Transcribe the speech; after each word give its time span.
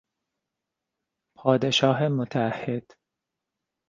پادشاه 1.37 2.07
متعهد 2.09 2.91